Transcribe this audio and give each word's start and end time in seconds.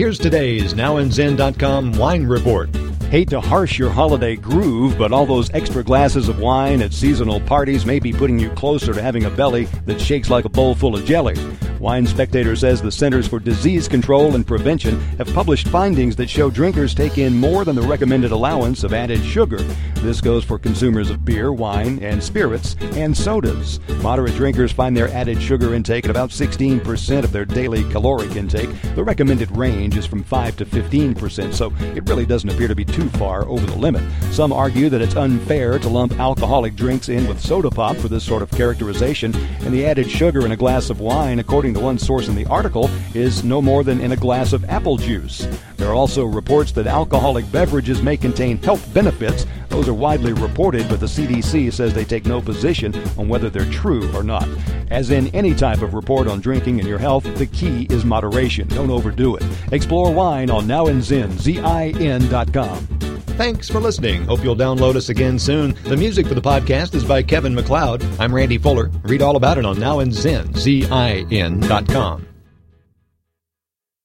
Here's 0.00 0.18
today's 0.18 0.72
NowAndZin.com 0.72 1.92
wine 1.92 2.24
report. 2.24 2.74
Hate 3.10 3.28
to 3.28 3.38
harsh 3.38 3.78
your 3.78 3.90
holiday 3.90 4.34
groove, 4.34 4.96
but 4.96 5.12
all 5.12 5.26
those 5.26 5.52
extra 5.52 5.84
glasses 5.84 6.26
of 6.26 6.38
wine 6.38 6.80
at 6.80 6.94
seasonal 6.94 7.38
parties 7.42 7.84
may 7.84 8.00
be 8.00 8.10
putting 8.10 8.38
you 8.38 8.48
closer 8.52 8.94
to 8.94 9.02
having 9.02 9.26
a 9.26 9.30
belly 9.30 9.66
that 9.84 10.00
shakes 10.00 10.30
like 10.30 10.46
a 10.46 10.48
bowl 10.48 10.74
full 10.74 10.94
of 10.94 11.04
jelly. 11.04 11.34
Wine 11.80 12.06
Spectator 12.06 12.54
says 12.56 12.82
the 12.82 12.92
Centers 12.92 13.26
for 13.26 13.40
Disease 13.40 13.88
Control 13.88 14.34
and 14.34 14.46
Prevention 14.46 15.00
have 15.16 15.32
published 15.32 15.66
findings 15.68 16.14
that 16.16 16.28
show 16.28 16.50
drinkers 16.50 16.94
take 16.94 17.16
in 17.16 17.34
more 17.34 17.64
than 17.64 17.74
the 17.74 17.80
recommended 17.80 18.32
allowance 18.32 18.84
of 18.84 18.92
added 18.92 19.24
sugar. 19.24 19.56
This 20.02 20.20
goes 20.20 20.44
for 20.44 20.58
consumers 20.58 21.08
of 21.08 21.24
beer, 21.24 21.54
wine, 21.54 21.98
and 22.02 22.22
spirits, 22.22 22.76
and 22.96 23.16
sodas. 23.16 23.80
Moderate 24.02 24.34
drinkers 24.34 24.72
find 24.72 24.94
their 24.94 25.08
added 25.08 25.40
sugar 25.40 25.72
intake 25.72 26.04
at 26.04 26.10
about 26.10 26.28
16% 26.28 27.24
of 27.24 27.32
their 27.32 27.46
daily 27.46 27.82
caloric 27.84 28.36
intake. 28.36 28.68
The 28.94 29.02
recommended 29.02 29.50
range 29.56 29.96
is 29.96 30.04
from 30.04 30.22
5 30.22 30.58
to 30.58 30.66
15%, 30.66 31.54
so 31.54 31.72
it 31.96 32.06
really 32.06 32.26
doesn't 32.26 32.50
appear 32.50 32.68
to 32.68 32.74
be 32.74 32.84
too 32.84 33.08
far 33.10 33.48
over 33.48 33.64
the 33.64 33.76
limit. 33.76 34.02
Some 34.32 34.52
argue 34.52 34.90
that 34.90 35.00
it's 35.00 35.16
unfair 35.16 35.78
to 35.78 35.88
lump 35.88 36.12
alcoholic 36.20 36.76
drinks 36.76 37.08
in 37.08 37.26
with 37.26 37.40
soda 37.40 37.70
pop 37.70 37.96
for 37.96 38.08
this 38.08 38.24
sort 38.24 38.42
of 38.42 38.50
characterization, 38.50 39.34
and 39.60 39.72
the 39.72 39.86
added 39.86 40.10
sugar 40.10 40.44
in 40.44 40.52
a 40.52 40.56
glass 40.56 40.90
of 40.90 41.00
wine, 41.00 41.38
according 41.38 41.69
according 41.70 41.80
to 41.80 41.84
one 41.84 41.98
source 41.98 42.28
in 42.28 42.34
the 42.34 42.46
article, 42.46 42.90
is 43.14 43.44
no 43.44 43.62
more 43.62 43.84
than 43.84 44.00
in 44.00 44.12
a 44.12 44.16
glass 44.16 44.52
of 44.52 44.64
apple 44.64 44.96
juice. 44.96 45.46
There 45.76 45.88
are 45.88 45.94
also 45.94 46.24
reports 46.24 46.72
that 46.72 46.86
alcoholic 46.86 47.50
beverages 47.52 48.02
may 48.02 48.16
contain 48.16 48.58
health 48.58 48.92
benefits. 48.92 49.46
Those 49.68 49.88
are 49.88 49.94
widely 49.94 50.32
reported, 50.32 50.88
but 50.88 51.00
the 51.00 51.06
CDC 51.06 51.72
says 51.72 51.94
they 51.94 52.04
take 52.04 52.26
no 52.26 52.40
position 52.40 52.94
on 53.16 53.28
whether 53.28 53.50
they're 53.50 53.70
true 53.70 54.10
or 54.14 54.22
not. 54.22 54.48
As 54.90 55.10
in 55.10 55.28
any 55.28 55.54
type 55.54 55.82
of 55.82 55.94
report 55.94 56.26
on 56.26 56.40
drinking 56.40 56.80
and 56.80 56.88
your 56.88 56.98
health, 56.98 57.24
the 57.36 57.46
key 57.46 57.86
is 57.90 58.04
moderation. 58.04 58.66
Don't 58.68 58.90
overdo 58.90 59.36
it. 59.36 59.44
Explore 59.72 60.12
wine 60.12 60.50
on 60.50 60.66
NowAndZin, 60.66 61.30
Z-I-N.com. 61.38 63.09
Thanks 63.40 63.70
for 63.70 63.80
listening. 63.80 64.24
Hope 64.24 64.44
you'll 64.44 64.54
download 64.54 64.96
us 64.96 65.08
again 65.08 65.38
soon. 65.38 65.74
The 65.84 65.96
music 65.96 66.26
for 66.26 66.34
the 66.34 66.42
podcast 66.42 66.94
is 66.94 67.06
by 67.06 67.22
Kevin 67.22 67.54
MacLeod. 67.54 68.04
I'm 68.20 68.34
Randy 68.34 68.58
Fuller. 68.58 68.90
Read 69.04 69.22
all 69.22 69.36
about 69.36 69.56
it 69.56 69.64
on 69.64 69.80
now 69.80 69.96
NowAndZin, 69.96 70.54
Z-I-N.com. 70.54 72.29